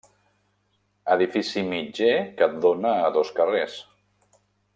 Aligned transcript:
Edifici 1.15 1.63
mitger 1.67 2.15
que 2.41 2.47
dóna 2.65 2.95
a 3.05 3.13
dos 3.19 3.31
carrers. 3.41 3.79